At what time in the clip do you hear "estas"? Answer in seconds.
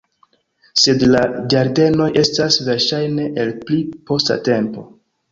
2.21-2.57